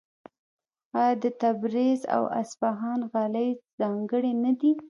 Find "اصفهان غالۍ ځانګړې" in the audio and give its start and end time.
2.41-4.33